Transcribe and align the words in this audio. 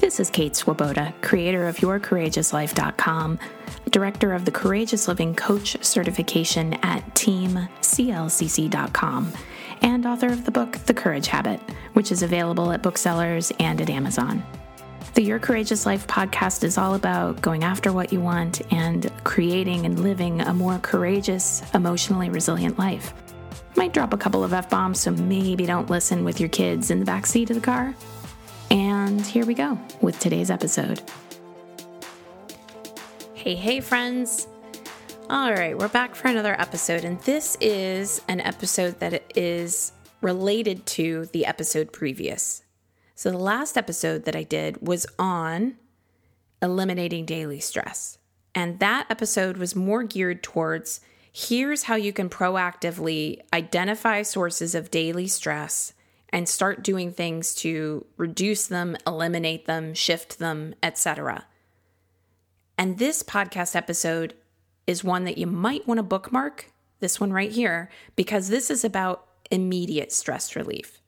This 0.00 0.18
is 0.20 0.30
Kate 0.30 0.56
Swoboda, 0.56 1.12
creator 1.22 1.68
of 1.68 1.76
YourCourageousLife.com, 1.76 3.38
director 3.90 4.32
of 4.32 4.44
the 4.44 4.50
Courageous 4.50 5.06
Living 5.08 5.34
Coach 5.34 5.82
certification 5.84 6.74
at 6.82 7.02
TeamCLCC.com, 7.14 9.32
and 9.82 10.06
author 10.06 10.26
of 10.26 10.44
the 10.44 10.50
book 10.50 10.72
The 10.86 10.94
Courage 10.94 11.28
Habit, 11.28 11.60
which 11.92 12.10
is 12.12 12.22
available 12.22 12.72
at 12.72 12.82
booksellers 12.82 13.52
and 13.58 13.80
at 13.80 13.90
Amazon. 13.90 14.44
The 15.14 15.22
Your 15.22 15.38
Courageous 15.38 15.86
Life 15.86 16.06
podcast 16.06 16.64
is 16.64 16.78
all 16.78 16.94
about 16.94 17.42
going 17.42 17.64
after 17.64 17.92
what 17.92 18.12
you 18.12 18.20
want 18.20 18.62
and 18.72 19.10
creating 19.24 19.86
and 19.86 20.00
living 20.00 20.40
a 20.40 20.54
more 20.54 20.78
courageous, 20.78 21.62
emotionally 21.74 22.30
resilient 22.30 22.78
life. 22.78 23.12
Might 23.76 23.92
drop 23.92 24.12
a 24.12 24.18
couple 24.18 24.42
of 24.42 24.52
F 24.52 24.68
bombs, 24.68 25.00
so 25.00 25.10
maybe 25.10 25.66
don't 25.66 25.90
listen 25.90 26.24
with 26.24 26.40
your 26.40 26.48
kids 26.48 26.90
in 26.90 26.98
the 26.98 27.06
back 27.06 27.26
seat 27.26 27.50
of 27.50 27.56
the 27.56 27.62
car. 27.62 27.94
And 28.72 29.20
here 29.20 29.44
we 29.44 29.52
go 29.52 29.78
with 30.00 30.18
today's 30.18 30.50
episode. 30.50 31.02
Hey, 33.34 33.54
hey, 33.54 33.80
friends. 33.80 34.48
All 35.28 35.52
right, 35.52 35.76
we're 35.76 35.88
back 35.88 36.14
for 36.14 36.28
another 36.28 36.58
episode, 36.58 37.04
and 37.04 37.20
this 37.20 37.58
is 37.60 38.22
an 38.28 38.40
episode 38.40 38.98
that 39.00 39.30
is 39.36 39.92
related 40.22 40.86
to 40.86 41.26
the 41.32 41.44
episode 41.44 41.92
previous. 41.92 42.62
So, 43.14 43.30
the 43.30 43.36
last 43.36 43.76
episode 43.76 44.24
that 44.24 44.34
I 44.34 44.42
did 44.42 44.80
was 44.80 45.06
on 45.18 45.76
eliminating 46.62 47.26
daily 47.26 47.60
stress. 47.60 48.16
And 48.54 48.78
that 48.78 49.06
episode 49.10 49.58
was 49.58 49.76
more 49.76 50.02
geared 50.02 50.42
towards 50.42 51.02
here's 51.30 51.82
how 51.82 51.96
you 51.96 52.14
can 52.14 52.30
proactively 52.30 53.40
identify 53.52 54.22
sources 54.22 54.74
of 54.74 54.90
daily 54.90 55.28
stress 55.28 55.92
and 56.32 56.48
start 56.48 56.82
doing 56.82 57.12
things 57.12 57.54
to 57.56 58.06
reduce 58.16 58.66
them, 58.66 58.96
eliminate 59.06 59.66
them, 59.66 59.94
shift 59.94 60.38
them, 60.38 60.74
etc. 60.82 61.46
And 62.78 62.98
this 62.98 63.22
podcast 63.22 63.76
episode 63.76 64.34
is 64.86 65.04
one 65.04 65.24
that 65.24 65.38
you 65.38 65.46
might 65.46 65.86
want 65.86 65.98
to 65.98 66.02
bookmark, 66.02 66.72
this 67.00 67.20
one 67.20 67.32
right 67.32 67.52
here, 67.52 67.90
because 68.16 68.48
this 68.48 68.70
is 68.70 68.84
about 68.84 69.26
immediate 69.50 70.12
stress 70.12 70.56
relief. 70.56 71.00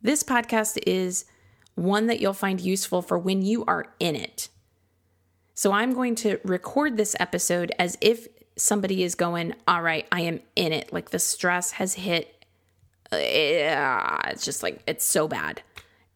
This 0.00 0.22
podcast 0.22 0.78
is 0.86 1.24
one 1.74 2.06
that 2.06 2.20
you'll 2.20 2.32
find 2.32 2.60
useful 2.60 3.02
for 3.02 3.18
when 3.18 3.42
you 3.42 3.64
are 3.64 3.92
in 3.98 4.14
it. 4.14 4.48
So 5.54 5.72
I'm 5.72 5.94
going 5.94 6.14
to 6.16 6.38
record 6.44 6.96
this 6.96 7.16
episode 7.20 7.72
as 7.78 7.98
if 8.00 8.26
somebody 8.56 9.02
is 9.02 9.14
going, 9.14 9.54
All 9.66 9.82
right, 9.82 10.06
I 10.12 10.22
am 10.22 10.40
in 10.56 10.72
it. 10.72 10.92
Like 10.92 11.10
the 11.10 11.18
stress 11.18 11.72
has 11.72 11.94
hit 11.94 12.41
it's 13.12 14.44
just 14.44 14.62
like 14.62 14.82
it's 14.86 15.04
so 15.04 15.28
bad. 15.28 15.62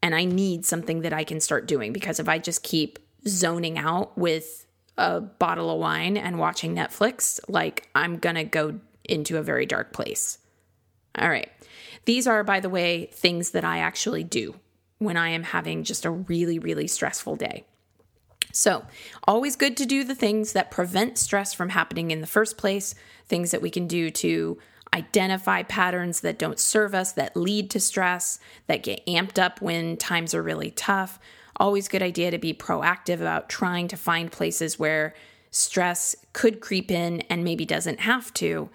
And 0.02 0.14
i 0.14 0.24
need 0.24 0.64
something 0.64 1.00
that 1.00 1.12
i 1.12 1.24
can 1.24 1.40
start 1.40 1.66
doing 1.66 1.92
because 1.92 2.20
if 2.20 2.28
i 2.28 2.38
just 2.38 2.62
keep 2.62 2.98
zoning 3.26 3.76
out 3.76 4.16
with 4.16 4.66
a 4.96 5.20
bottle 5.20 5.70
of 5.70 5.80
wine 5.80 6.16
and 6.16 6.38
watching 6.38 6.76
netflix 6.76 7.40
like 7.48 7.88
i'm 7.94 8.18
gonna 8.18 8.44
go 8.44 8.78
into 9.08 9.38
a 9.38 9.42
very 9.42 9.66
dark 9.66 9.92
place. 9.92 10.38
All 11.18 11.28
right. 11.28 11.50
These 12.04 12.26
are 12.26 12.44
by 12.44 12.60
the 12.60 12.68
way 12.68 13.06
things 13.06 13.50
that 13.50 13.64
i 13.64 13.78
actually 13.78 14.24
do 14.24 14.54
when 14.98 15.16
i 15.16 15.28
am 15.28 15.42
having 15.42 15.84
just 15.84 16.04
a 16.04 16.10
really 16.10 16.58
really 16.58 16.86
stressful 16.86 17.36
day. 17.36 17.64
So, 18.52 18.86
always 19.24 19.56
good 19.56 19.76
to 19.78 19.86
do 19.86 20.02
the 20.02 20.14
things 20.14 20.52
that 20.52 20.70
prevent 20.70 21.18
stress 21.18 21.52
from 21.52 21.70
happening 21.70 22.10
in 22.10 22.22
the 22.22 22.26
first 22.26 22.56
place, 22.56 22.94
things 23.26 23.50
that 23.50 23.60
we 23.60 23.70
can 23.70 23.86
do 23.86 24.10
to 24.10 24.58
identify 24.94 25.62
patterns 25.62 26.20
that 26.20 26.38
don't 26.38 26.58
serve 26.58 26.94
us, 26.94 27.12
that 27.12 27.36
lead 27.36 27.70
to 27.70 27.80
stress, 27.80 28.38
that 28.66 28.82
get 28.82 29.04
amped 29.06 29.38
up 29.38 29.60
when 29.60 29.96
times 29.96 30.34
are 30.34 30.42
really 30.42 30.70
tough. 30.70 31.18
Always 31.56 31.88
good 31.88 32.02
idea 32.02 32.30
to 32.30 32.38
be 32.38 32.54
proactive 32.54 33.20
about 33.20 33.48
trying 33.48 33.88
to 33.88 33.96
find 33.96 34.30
places 34.30 34.78
where 34.78 35.14
stress 35.50 36.14
could 36.32 36.60
creep 36.60 36.90
in 36.90 37.22
and 37.22 37.44
maybe 37.44 37.64
doesn't 37.64 38.00
have 38.00 38.32
to. 38.34 38.68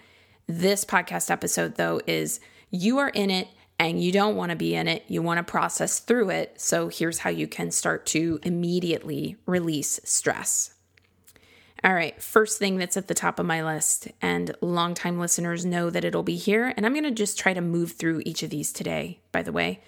This 0.46 0.84
podcast 0.84 1.30
episode, 1.30 1.76
though, 1.76 2.00
is 2.06 2.40
you 2.70 2.98
are 2.98 3.10
in 3.10 3.30
it 3.30 3.48
and 3.78 4.02
you 4.02 4.12
don't 4.12 4.36
want 4.36 4.50
to 4.50 4.56
be 4.56 4.74
in 4.74 4.88
it. 4.88 5.04
You 5.08 5.22
want 5.22 5.38
to 5.38 5.50
process 5.50 5.98
through 5.98 6.30
it. 6.30 6.60
So 6.60 6.88
here's 6.88 7.18
how 7.18 7.30
you 7.30 7.46
can 7.46 7.70
start 7.70 8.06
to 8.06 8.40
immediately 8.42 9.36
release 9.46 10.00
stress. 10.04 10.74
All 11.84 11.94
right, 11.94 12.20
first 12.22 12.60
thing 12.60 12.76
that's 12.76 12.96
at 12.96 13.08
the 13.08 13.14
top 13.14 13.40
of 13.40 13.46
my 13.46 13.64
list, 13.64 14.06
and 14.20 14.54
longtime 14.60 15.18
listeners 15.18 15.66
know 15.66 15.90
that 15.90 16.04
it'll 16.04 16.22
be 16.22 16.36
here, 16.36 16.72
and 16.76 16.86
I'm 16.86 16.92
going 16.92 17.02
to 17.02 17.10
just 17.10 17.36
try 17.36 17.54
to 17.54 17.60
move 17.60 17.92
through 17.92 18.22
each 18.24 18.44
of 18.44 18.50
these 18.50 18.72
today, 18.72 19.18
by 19.32 19.42
the 19.42 19.50
way. 19.50 19.80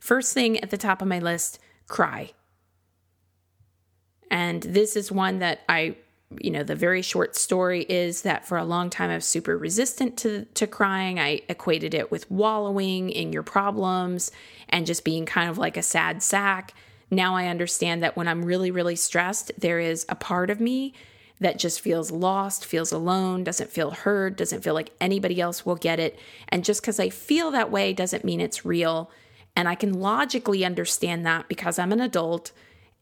First 0.00 0.32
thing 0.32 0.58
at 0.60 0.70
the 0.70 0.78
top 0.78 1.02
of 1.02 1.08
my 1.08 1.18
list 1.18 1.58
cry. 1.88 2.30
And 4.30 4.62
this 4.62 4.96
is 4.96 5.12
one 5.12 5.40
that 5.40 5.60
I, 5.68 5.96
you 6.40 6.50
know, 6.50 6.62
the 6.62 6.74
very 6.74 7.02
short 7.02 7.36
story 7.36 7.82
is 7.82 8.22
that 8.22 8.48
for 8.48 8.56
a 8.56 8.64
long 8.64 8.88
time 8.88 9.10
I 9.10 9.16
was 9.16 9.26
super 9.26 9.58
resistant 9.58 10.16
to, 10.18 10.46
to 10.54 10.66
crying. 10.66 11.20
I 11.20 11.42
equated 11.50 11.92
it 11.92 12.10
with 12.10 12.30
wallowing 12.30 13.10
in 13.10 13.30
your 13.30 13.42
problems 13.42 14.32
and 14.70 14.86
just 14.86 15.04
being 15.04 15.26
kind 15.26 15.50
of 15.50 15.58
like 15.58 15.76
a 15.76 15.82
sad 15.82 16.22
sack. 16.22 16.72
Now 17.10 17.36
I 17.36 17.48
understand 17.48 18.02
that 18.02 18.16
when 18.16 18.26
I'm 18.26 18.42
really, 18.42 18.70
really 18.70 18.96
stressed, 18.96 19.52
there 19.58 19.80
is 19.80 20.06
a 20.08 20.14
part 20.14 20.48
of 20.48 20.58
me 20.58 20.94
that 21.42 21.58
just 21.58 21.80
feels 21.80 22.10
lost, 22.10 22.64
feels 22.64 22.92
alone, 22.92 23.44
doesn't 23.44 23.70
feel 23.70 23.90
heard, 23.90 24.36
doesn't 24.36 24.62
feel 24.62 24.74
like 24.74 24.90
anybody 25.00 25.40
else 25.40 25.66
will 25.66 25.76
get 25.76 26.00
it. 26.00 26.18
And 26.48 26.64
just 26.64 26.80
because 26.80 26.98
I 26.98 27.08
feel 27.08 27.50
that 27.50 27.70
way 27.70 27.92
doesn't 27.92 28.24
mean 28.24 28.40
it's 28.40 28.64
real. 28.64 29.10
And 29.54 29.68
I 29.68 29.74
can 29.74 29.92
logically 29.92 30.64
understand 30.64 31.26
that 31.26 31.48
because 31.48 31.78
I'm 31.78 31.92
an 31.92 32.00
adult 32.00 32.52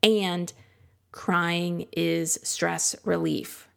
and 0.02 0.52
crying 1.12 1.86
is 1.92 2.38
stress 2.42 2.96
relief. 3.04 3.68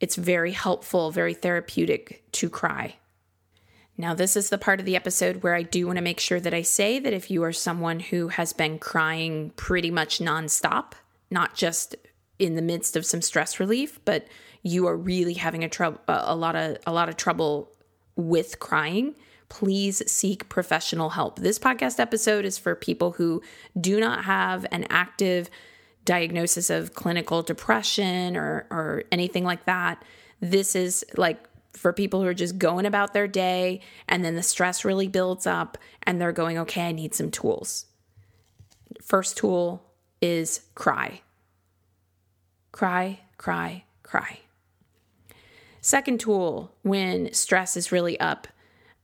It's 0.00 0.16
very 0.16 0.52
helpful, 0.52 1.10
very 1.10 1.34
therapeutic 1.34 2.24
to 2.32 2.50
cry. 2.50 2.96
Now, 3.96 4.12
this 4.12 4.36
is 4.36 4.50
the 4.50 4.58
part 4.58 4.80
of 4.80 4.86
the 4.86 4.96
episode 4.96 5.42
where 5.42 5.54
I 5.54 5.62
do 5.62 5.86
want 5.86 5.98
to 5.98 6.02
make 6.02 6.18
sure 6.18 6.40
that 6.40 6.52
I 6.52 6.62
say 6.62 6.98
that 6.98 7.12
if 7.12 7.30
you 7.30 7.44
are 7.44 7.52
someone 7.52 8.00
who 8.00 8.28
has 8.28 8.52
been 8.52 8.78
crying 8.78 9.52
pretty 9.54 9.90
much 9.90 10.18
nonstop, 10.18 10.92
not 11.30 11.54
just 11.54 11.94
in 12.38 12.56
the 12.56 12.62
midst 12.62 12.96
of 12.96 13.06
some 13.06 13.22
stress 13.22 13.60
relief, 13.60 14.00
but 14.04 14.26
you 14.62 14.86
are 14.86 14.96
really 14.96 15.34
having 15.34 15.62
a 15.62 15.68
trouble 15.68 16.00
a 16.08 16.34
lot 16.34 16.56
of 16.56 16.78
a 16.86 16.92
lot 16.92 17.08
of 17.08 17.16
trouble 17.16 17.70
with 18.16 18.58
crying, 18.58 19.14
please 19.48 20.02
seek 20.10 20.48
professional 20.48 21.10
help. 21.10 21.38
This 21.38 21.58
podcast 21.58 22.00
episode 22.00 22.44
is 22.44 22.58
for 22.58 22.74
people 22.74 23.12
who 23.12 23.42
do 23.78 24.00
not 24.00 24.24
have 24.24 24.66
an 24.70 24.86
active 24.88 25.50
diagnosis 26.04 26.70
of 26.70 26.94
clinical 26.94 27.42
depression 27.42 28.36
or 28.36 28.66
or 28.70 29.04
anything 29.12 29.44
like 29.44 29.64
that. 29.66 30.02
This 30.40 30.74
is 30.74 31.04
like 31.16 31.38
for 31.72 31.92
people 31.92 32.22
who 32.22 32.28
are 32.28 32.34
just 32.34 32.56
going 32.56 32.86
about 32.86 33.12
their 33.12 33.26
day 33.26 33.80
and 34.08 34.24
then 34.24 34.36
the 34.36 34.42
stress 34.42 34.84
really 34.84 35.08
builds 35.08 35.46
up 35.46 35.76
and 36.04 36.20
they're 36.20 36.32
going, 36.32 36.56
okay, 36.56 36.88
I 36.88 36.92
need 36.92 37.14
some 37.14 37.30
tools. 37.30 37.86
First 39.02 39.36
tool 39.36 39.84
is 40.20 40.62
cry. 40.74 41.20
Cry, 42.74 43.20
cry, 43.38 43.84
cry. 44.02 44.40
Second 45.80 46.18
tool 46.18 46.74
when 46.82 47.32
stress 47.32 47.76
is 47.76 47.92
really 47.92 48.18
up 48.18 48.48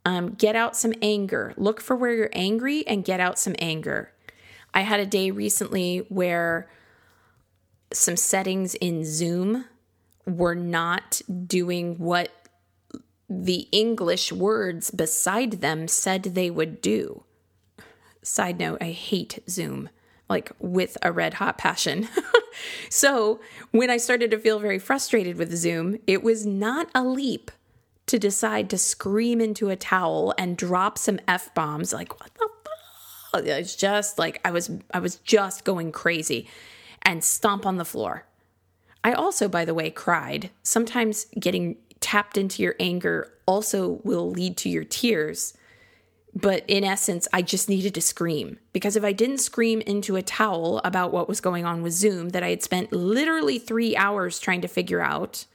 um, 0.05 0.31
get 0.31 0.57
out 0.57 0.77
some 0.77 0.93
anger. 1.01 1.55
Look 1.57 1.81
for 1.81 1.95
where 1.95 2.13
you're 2.13 2.31
angry 2.33 2.85
and 2.89 3.05
get 3.05 3.21
out 3.21 3.39
some 3.39 3.55
anger. 3.61 4.13
I 4.75 4.81
had 4.81 4.99
a 4.99 5.07
day 5.07 5.31
recently 5.31 5.99
where 6.09 6.69
some 7.93 8.17
settings 8.17 8.75
in 8.75 9.05
Zoom 9.05 9.67
were 10.27 10.57
not 10.57 11.23
doing 11.47 11.97
what 11.97 12.33
the 13.29 13.69
English 13.71 14.33
words 14.33 14.91
beside 14.91 15.61
them 15.61 15.87
said 15.87 16.25
they 16.25 16.51
would 16.51 16.83
do. 16.83 17.23
Side 18.21 18.59
note, 18.59 18.79
I 18.81 18.91
hate 18.91 19.45
Zoom 19.49 19.91
like 20.29 20.51
with 20.59 20.99
a 21.03 21.13
red 21.13 21.35
hot 21.35 21.57
passion. 21.57 22.09
so 22.89 23.41
when 23.71 23.91
I 23.91 23.97
started 23.97 24.31
to 24.31 24.39
feel 24.39 24.59
very 24.59 24.79
frustrated 24.79 25.37
with 25.37 25.55
Zoom, 25.55 25.99
it 26.07 26.23
was 26.23 26.47
not 26.47 26.89
a 26.95 27.05
leap 27.05 27.51
to 28.07 28.19
decide 28.19 28.69
to 28.71 28.79
scream 28.79 29.41
into 29.41 29.71
a 29.71 29.77
towel 29.77 30.35
and 30.37 30.57
drop 30.57 30.99
some 30.99 31.21
F 31.29 31.55
bombs. 31.55 31.93
Like, 31.93 32.19
what 32.21 32.35
the 32.35 32.49
fuck? 33.33 33.47
It's 33.47 33.77
just 33.77 34.19
like 34.19 34.41
I 34.45 34.51
was 34.51 34.71
I 34.93 34.99
was 34.99 35.17
just 35.17 35.65
going 35.65 35.93
crazy 35.93 36.49
and 37.03 37.23
stomp 37.23 37.65
on 37.65 37.77
the 37.77 37.85
floor. 37.85 38.27
I 39.03 39.13
also, 39.13 39.49
by 39.49 39.65
the 39.65 39.75
way, 39.75 39.91
cried. 39.91 40.51
Sometimes 40.63 41.27
getting 41.39 41.77
tapped 42.01 42.37
into 42.37 42.63
your 42.63 42.75
anger 42.81 43.33
also 43.47 44.01
will 44.05 44.31
lead 44.31 44.57
to 44.59 44.69
your 44.69 44.85
tears. 44.85 45.55
But 46.35 46.65
in 46.69 46.85
essence, 46.85 47.27
I 47.33 47.43
just 47.43 47.69
needed 47.69 47.95
to 47.95 48.01
scream 48.01 48.59
because 48.73 48.97
if 48.97 49.05
I 49.05 49.13
didn't 49.13 49.39
scream 49.39 49.81
into 49.81 50.17
a 50.17 50.23
towel 50.23 50.81
about 50.85 51.13
what 51.13 51.29
was 51.29 51.41
going 51.41 51.65
on 51.65 51.83
with 51.83 51.93
Zoom 51.93 52.31
that 52.31 52.43
I 52.43 52.51
had 52.51 52.63
spent 52.63 52.93
literally 52.93 53.59
three 53.59 53.97
hours 53.97 54.39
trying 54.39 54.61
to 54.61 54.69
figure 54.69 55.01
out, 55.01 55.47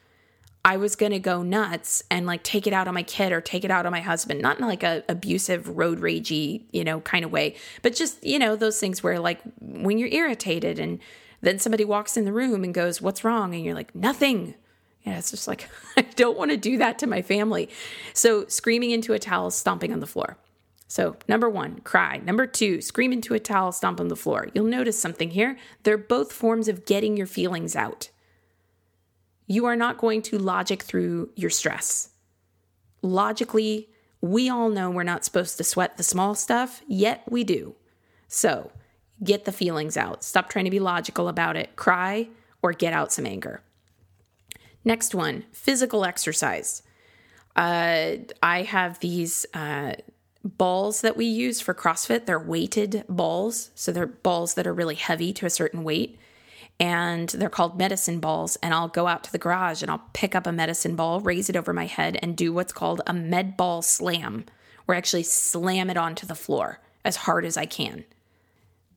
I 0.66 0.77
was 0.77 0.95
going 0.95 1.12
to 1.12 1.19
go 1.19 1.44
nuts 1.44 2.04
and 2.10 2.25
like 2.25 2.44
take 2.44 2.68
it 2.68 2.74
out 2.74 2.88
on 2.88 2.94
my 2.94 3.04
kid 3.04 3.31
or 3.31 3.39
take 3.39 3.63
it 3.63 3.72
out 3.72 3.86
on 3.86 3.92
my 3.92 4.01
husband, 4.01 4.42
not 4.42 4.60
in 4.60 4.66
like 4.66 4.83
a 4.83 5.04
abusive 5.07 5.77
road 5.77 6.00
ragey, 6.01 6.63
you 6.72 6.83
know, 6.83 7.00
kind 7.01 7.24
of 7.24 7.31
way, 7.31 7.56
but 7.81 7.95
just, 7.95 8.21
you 8.24 8.39
know, 8.39 8.56
those 8.56 8.80
things 8.80 9.01
where 9.01 9.19
like 9.19 9.39
when 9.62 9.98
you're 9.98 10.10
irritated 10.10 10.80
and 10.80 11.00
then 11.42 11.60
somebody 11.60 11.86
walks 11.86 12.18
in 12.18 12.25
the 12.25 12.33
room 12.33 12.63
and 12.63 12.74
goes, 12.74 13.01
"What's 13.01 13.24
wrong?" 13.24 13.54
and 13.54 13.63
you're 13.63 13.75
like, 13.75 13.94
"Nothing." 13.94 14.56
Yeah, 15.06 15.19
it's 15.19 15.30
just 15.30 15.48
like 15.48 15.69
I 15.98 16.01
don't 16.01 16.38
want 16.38 16.51
to 16.51 16.57
do 16.57 16.80
that 16.80 16.98
to 17.00 17.07
my 17.07 17.21
family. 17.21 17.69
So, 18.13 18.45
screaming 18.48 18.92
into 18.92 19.13
a 19.13 19.19
towel, 19.19 19.51
stomping 19.51 19.94
on 19.94 20.00
the 20.00 20.07
floor. 20.07 20.38
So, 20.87 21.17
number 21.27 21.49
1, 21.49 21.79
cry. 21.79 22.17
Number 22.17 22.45
2, 22.45 22.81
scream 22.81 23.11
into 23.11 23.33
a 23.33 23.39
towel, 23.39 23.71
stomp 23.71 23.99
on 23.99 24.07
the 24.07 24.15
floor. 24.15 24.49
You'll 24.53 24.65
notice 24.65 24.99
something 24.99 25.31
here. 25.31 25.57
They're 25.83 25.97
both 25.97 26.31
forms 26.31 26.67
of 26.67 26.85
getting 26.85 27.17
your 27.17 27.27
feelings 27.27 27.75
out 27.75 28.09
you 29.47 29.65
are 29.65 29.75
not 29.75 29.97
going 29.97 30.21
to 30.23 30.37
logic 30.37 30.83
through 30.83 31.29
your 31.35 31.49
stress. 31.49 32.09
Logically, 33.01 33.89
we 34.21 34.49
all 34.49 34.69
know 34.69 34.89
we're 34.89 35.03
not 35.03 35.25
supposed 35.25 35.57
to 35.57 35.63
sweat 35.63 35.97
the 35.97 36.03
small 36.03 36.33
stuff, 36.33 36.81
yet 36.87 37.23
we 37.29 37.43
do. 37.43 37.75
So 38.27 38.71
get 39.23 39.45
the 39.45 39.51
feelings 39.51 39.97
out. 39.97 40.23
Stop 40.23 40.49
trying 40.49 40.65
to 40.65 40.71
be 40.71 40.79
logical 40.79 41.27
about 41.27 41.55
it. 41.55 41.75
Cry 41.75 42.29
or 42.61 42.73
get 42.73 42.93
out 42.93 43.13
some 43.13 43.25
anger. 43.25 43.61
Next 44.83 45.13
one 45.13 45.45
physical 45.51 46.05
exercise. 46.05 46.81
Uh, 47.55 48.17
I 48.41 48.63
have 48.63 48.99
these 48.99 49.45
uh, 49.53 49.93
balls 50.45 51.01
that 51.01 51.18
we 51.18 51.25
use 51.25 51.59
for 51.59 51.74
CrossFit. 51.74 52.25
They're 52.25 52.39
weighted 52.39 53.03
balls. 53.09 53.71
So 53.75 53.92
they're 53.92 54.06
balls 54.06 54.53
that 54.53 54.68
are 54.68 54.74
really 54.74 54.95
heavy 54.95 55.33
to 55.33 55.45
a 55.45 55.50
certain 55.50 55.83
weight 55.83 56.19
and 56.80 57.30
they're 57.30 57.50
called 57.50 57.77
medicine 57.77 58.19
balls. 58.19 58.57
And 58.62 58.74
I'll 58.74 58.88
go 58.88 59.07
out 59.07 59.24
to 59.25 59.31
the 59.31 59.38
garage 59.38 59.81
and 59.81 59.89
I'll 59.89 60.09
pick 60.13 60.36
up 60.36 60.45
a 60.45 60.51
medicine 60.51 60.95
ball, 60.95 61.19
raise 61.19 61.50
it 61.50 61.56
over 61.56 61.74
my 61.74 61.86
head, 61.86 62.18
and 62.21 62.36
do 62.36 62.53
what's 62.53 62.74
called 62.74 63.01
a 63.07 63.13
med 63.13 63.57
ball 63.57 63.81
slam, 63.81 64.45
where 64.86 64.95
I 64.95 64.97
actually 64.97 65.24
slam 65.24 65.89
it 65.89 65.97
onto 65.97 66.27
the 66.27 66.36
floor 66.36 66.80
as 67.03 67.15
hard 67.15 67.45
as 67.45 67.57
I 67.57 67.65
can. 67.65 68.06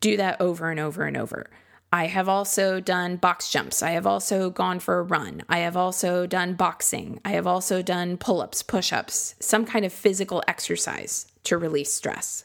Do 0.01 0.17
that 0.17 0.41
over 0.41 0.71
and 0.71 0.81
over 0.81 1.05
and 1.05 1.17
over. 1.17 1.51
I 1.91 2.07
have 2.07 2.29
also 2.29 2.81
done 2.81 3.17
box 3.17 3.51
jumps. 3.51 3.83
I 3.83 3.93
have 3.93 4.07
also 4.07 4.51
gone 4.51 4.79
for 4.79 4.99
a 4.99 5.03
run. 5.03 5.43
I 5.49 5.61
have 5.61 5.77
also 5.77 6.27
done 6.27 6.53
boxing. 6.53 7.19
I 7.25 7.31
have 7.31 7.47
also 7.47 7.81
done 7.81 8.19
pull 8.19 8.43
ups, 8.43 8.63
push 8.63 8.93
ups, 8.93 9.35
some 9.41 9.65
kind 9.65 9.87
of 9.87 9.93
physical 9.93 10.43
exercise 10.47 11.27
to 11.49 11.59
release 11.59 11.93
stress. 11.93 12.45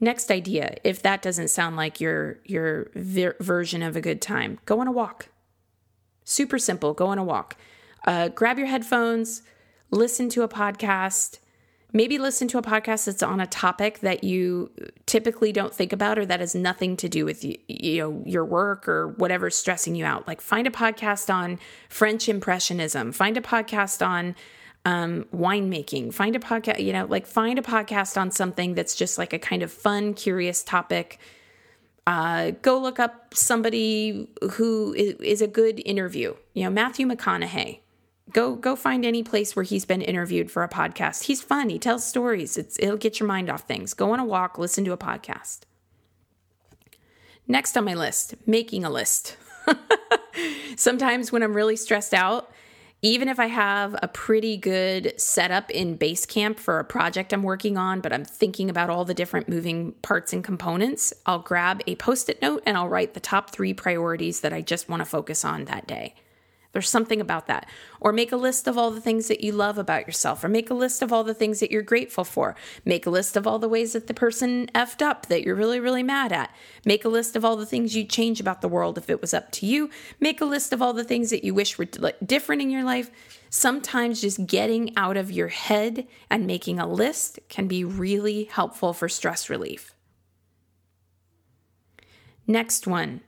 Next 0.00 0.32
idea, 0.32 0.76
if 0.82 1.00
that 1.02 1.22
doesn't 1.22 1.48
sound 1.48 1.76
like 1.76 2.00
your 2.00 2.40
your 2.44 2.90
ver- 2.96 3.36
version 3.38 3.82
of 3.82 3.94
a 3.94 4.00
good 4.00 4.20
time, 4.20 4.58
go 4.66 4.80
on 4.80 4.88
a 4.88 4.92
walk. 4.92 5.28
Super 6.24 6.58
simple, 6.58 6.92
go 6.92 7.06
on 7.06 7.18
a 7.18 7.24
walk. 7.24 7.56
Uh, 8.04 8.28
grab 8.28 8.58
your 8.58 8.66
headphones, 8.66 9.42
listen 9.92 10.28
to 10.30 10.42
a 10.42 10.48
podcast. 10.48 11.38
Maybe 11.92 12.18
listen 12.18 12.48
to 12.48 12.58
a 12.58 12.62
podcast 12.62 13.04
that's 13.04 13.22
on 13.22 13.38
a 13.38 13.46
topic 13.46 14.00
that 14.00 14.24
you 14.24 14.72
typically 15.06 15.52
don't 15.52 15.74
think 15.74 15.92
about 15.92 16.18
or 16.18 16.26
that 16.26 16.40
has 16.40 16.54
nothing 16.54 16.96
to 16.96 17.08
do 17.08 17.24
with 17.24 17.44
you, 17.44 17.58
you 17.68 17.98
know 17.98 18.22
your 18.26 18.44
work 18.44 18.88
or 18.88 19.08
whatever's 19.08 19.54
stressing 19.54 19.94
you 19.94 20.04
out. 20.04 20.26
Like 20.26 20.40
find 20.40 20.66
a 20.66 20.70
podcast 20.70 21.32
on 21.32 21.60
French 21.88 22.28
impressionism. 22.28 23.12
Find 23.12 23.36
a 23.36 23.42
podcast 23.42 24.04
on 24.04 24.34
um, 24.84 25.24
winemaking. 25.34 26.12
Find 26.12 26.34
a 26.34 26.38
podcast, 26.38 26.84
you 26.84 26.92
know, 26.92 27.06
like 27.06 27.26
find 27.26 27.58
a 27.58 27.62
podcast 27.62 28.20
on 28.20 28.30
something 28.30 28.74
that's 28.74 28.94
just 28.94 29.18
like 29.18 29.32
a 29.32 29.38
kind 29.38 29.62
of 29.62 29.72
fun, 29.72 30.14
curious 30.14 30.62
topic. 30.62 31.18
Uh, 32.06 32.50
go 32.62 32.78
look 32.78 32.98
up 32.98 33.32
somebody 33.32 34.28
who 34.52 34.92
is, 34.94 35.40
a 35.40 35.46
good 35.46 35.80
interview. 35.84 36.34
You 36.52 36.64
know, 36.64 36.70
Matthew 36.70 37.06
McConaughey. 37.06 37.78
Go 38.32 38.54
go 38.54 38.76
find 38.76 39.04
any 39.04 39.22
place 39.22 39.54
where 39.54 39.62
he's 39.62 39.84
been 39.84 40.00
interviewed 40.00 40.50
for 40.50 40.62
a 40.62 40.68
podcast. 40.68 41.24
He's 41.24 41.42
fun. 41.42 41.68
He 41.68 41.78
tells 41.78 42.06
stories. 42.06 42.56
It's 42.56 42.78
it'll 42.78 42.96
get 42.96 43.20
your 43.20 43.26
mind 43.26 43.50
off 43.50 43.62
things. 43.62 43.94
Go 43.94 44.12
on 44.12 44.20
a 44.20 44.24
walk. 44.24 44.58
Listen 44.58 44.84
to 44.84 44.92
a 44.92 44.96
podcast. 44.96 45.60
Next 47.46 47.76
on 47.76 47.84
my 47.84 47.94
list, 47.94 48.34
making 48.46 48.84
a 48.84 48.90
list. 48.90 49.36
Sometimes 50.76 51.30
when 51.30 51.42
I'm 51.42 51.54
really 51.54 51.76
stressed 51.76 52.14
out, 52.14 52.50
even 53.02 53.28
if 53.28 53.40
I 53.40 53.46
have 53.46 53.96
a 54.00 54.06
pretty 54.06 54.56
good 54.56 55.20
setup 55.20 55.70
in 55.72 55.98
Basecamp 55.98 56.60
for 56.60 56.78
a 56.78 56.84
project 56.84 57.32
I'm 57.32 57.42
working 57.42 57.76
on, 57.76 58.00
but 58.00 58.12
I'm 58.12 58.24
thinking 58.24 58.70
about 58.70 58.90
all 58.90 59.04
the 59.04 59.12
different 59.12 59.48
moving 59.48 59.92
parts 60.02 60.32
and 60.32 60.44
components, 60.44 61.12
I'll 61.26 61.40
grab 61.40 61.82
a 61.88 61.96
post 61.96 62.28
it 62.28 62.40
note 62.40 62.62
and 62.64 62.76
I'll 62.76 62.88
write 62.88 63.14
the 63.14 63.20
top 63.20 63.50
three 63.50 63.74
priorities 63.74 64.40
that 64.40 64.52
I 64.52 64.60
just 64.60 64.88
want 64.88 65.00
to 65.00 65.04
focus 65.04 65.44
on 65.44 65.64
that 65.64 65.88
day. 65.88 66.14
There's 66.72 66.88
something 66.88 67.20
about 67.20 67.46
that. 67.48 67.68
Or 68.00 68.12
make 68.12 68.32
a 68.32 68.36
list 68.36 68.66
of 68.66 68.78
all 68.78 68.90
the 68.90 69.00
things 69.00 69.28
that 69.28 69.42
you 69.42 69.52
love 69.52 69.76
about 69.78 70.06
yourself, 70.06 70.42
or 70.42 70.48
make 70.48 70.70
a 70.70 70.74
list 70.74 71.02
of 71.02 71.12
all 71.12 71.22
the 71.22 71.34
things 71.34 71.60
that 71.60 71.70
you're 71.70 71.82
grateful 71.82 72.24
for. 72.24 72.56
Make 72.84 73.06
a 73.06 73.10
list 73.10 73.36
of 73.36 73.46
all 73.46 73.58
the 73.58 73.68
ways 73.68 73.92
that 73.92 74.06
the 74.06 74.14
person 74.14 74.68
effed 74.74 75.02
up 75.02 75.26
that 75.26 75.42
you're 75.42 75.54
really, 75.54 75.80
really 75.80 76.02
mad 76.02 76.32
at. 76.32 76.50
Make 76.84 77.04
a 77.04 77.10
list 77.10 77.36
of 77.36 77.44
all 77.44 77.56
the 77.56 77.66
things 77.66 77.94
you'd 77.94 78.10
change 78.10 78.40
about 78.40 78.62
the 78.62 78.68
world 78.68 78.96
if 78.96 79.10
it 79.10 79.20
was 79.20 79.34
up 79.34 79.52
to 79.52 79.66
you. 79.66 79.90
Make 80.18 80.40
a 80.40 80.46
list 80.46 80.72
of 80.72 80.80
all 80.80 80.94
the 80.94 81.04
things 81.04 81.30
that 81.30 81.44
you 81.44 81.52
wish 81.52 81.76
were 81.76 81.86
different 82.24 82.62
in 82.62 82.70
your 82.70 82.84
life. 82.84 83.10
Sometimes 83.50 84.22
just 84.22 84.46
getting 84.46 84.96
out 84.96 85.18
of 85.18 85.30
your 85.30 85.48
head 85.48 86.06
and 86.30 86.46
making 86.46 86.78
a 86.78 86.86
list 86.86 87.38
can 87.50 87.68
be 87.68 87.84
really 87.84 88.44
helpful 88.44 88.94
for 88.94 89.10
stress 89.10 89.50
relief. 89.50 89.94
Next 92.46 92.86
one 92.86 93.20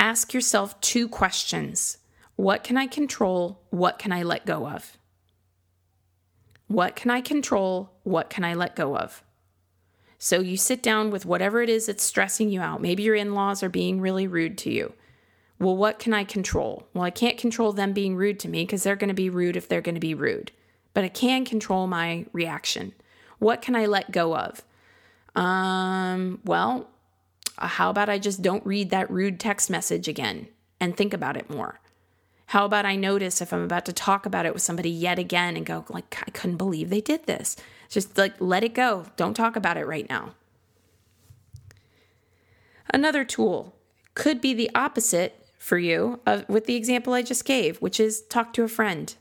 ask 0.00 0.34
yourself 0.34 0.80
two 0.80 1.08
questions. 1.08 1.98
What 2.38 2.62
can 2.62 2.76
I 2.76 2.86
control? 2.86 3.58
What 3.70 3.98
can 3.98 4.12
I 4.12 4.22
let 4.22 4.46
go 4.46 4.68
of? 4.68 4.96
What 6.68 6.94
can 6.94 7.10
I 7.10 7.20
control? 7.20 7.90
What 8.04 8.30
can 8.30 8.44
I 8.44 8.54
let 8.54 8.76
go 8.76 8.96
of? 8.96 9.24
So 10.18 10.38
you 10.38 10.56
sit 10.56 10.80
down 10.80 11.10
with 11.10 11.26
whatever 11.26 11.62
it 11.62 11.68
is 11.68 11.86
that's 11.86 12.04
stressing 12.04 12.48
you 12.48 12.60
out. 12.60 12.80
Maybe 12.80 13.02
your 13.02 13.16
in 13.16 13.34
laws 13.34 13.64
are 13.64 13.68
being 13.68 14.00
really 14.00 14.28
rude 14.28 14.56
to 14.58 14.70
you. 14.70 14.92
Well, 15.58 15.76
what 15.76 15.98
can 15.98 16.14
I 16.14 16.22
control? 16.22 16.86
Well, 16.94 17.02
I 17.02 17.10
can't 17.10 17.38
control 17.38 17.72
them 17.72 17.92
being 17.92 18.14
rude 18.14 18.38
to 18.38 18.48
me 18.48 18.64
because 18.64 18.84
they're 18.84 18.94
going 18.94 19.08
to 19.08 19.14
be 19.14 19.28
rude 19.28 19.56
if 19.56 19.68
they're 19.68 19.80
going 19.80 19.96
to 19.96 20.00
be 20.00 20.14
rude. 20.14 20.52
But 20.94 21.02
I 21.02 21.08
can 21.08 21.44
control 21.44 21.88
my 21.88 22.24
reaction. 22.32 22.94
What 23.40 23.62
can 23.62 23.74
I 23.74 23.86
let 23.86 24.12
go 24.12 24.36
of? 24.36 24.62
Um, 25.34 26.38
well, 26.44 26.88
how 27.56 27.90
about 27.90 28.08
I 28.08 28.20
just 28.20 28.42
don't 28.42 28.64
read 28.64 28.90
that 28.90 29.10
rude 29.10 29.40
text 29.40 29.70
message 29.70 30.06
again 30.06 30.46
and 30.78 30.96
think 30.96 31.12
about 31.12 31.36
it 31.36 31.50
more? 31.50 31.80
How 32.48 32.64
about 32.64 32.86
I 32.86 32.96
notice 32.96 33.42
if 33.42 33.52
I'm 33.52 33.62
about 33.62 33.84
to 33.86 33.92
talk 33.92 34.24
about 34.24 34.46
it 34.46 34.54
with 34.54 34.62
somebody 34.62 34.88
yet 34.88 35.18
again 35.18 35.54
and 35.54 35.66
go, 35.66 35.84
like, 35.90 36.16
I 36.26 36.30
couldn't 36.30 36.56
believe 36.56 36.88
they 36.88 37.02
did 37.02 37.26
this. 37.26 37.56
Just 37.90 38.16
like, 38.16 38.34
let 38.40 38.64
it 38.64 38.72
go. 38.72 39.04
Don't 39.16 39.34
talk 39.34 39.54
about 39.54 39.76
it 39.76 39.86
right 39.86 40.08
now. 40.08 40.34
Another 42.88 43.22
tool 43.22 43.74
could 44.14 44.40
be 44.40 44.54
the 44.54 44.70
opposite 44.74 45.46
for 45.58 45.76
you 45.76 46.20
of, 46.24 46.48
with 46.48 46.64
the 46.64 46.74
example 46.74 47.12
I 47.12 47.20
just 47.20 47.44
gave, 47.44 47.76
which 47.82 48.00
is 48.00 48.22
talk 48.22 48.54
to 48.54 48.62
a 48.62 48.68
friend. 48.68 49.14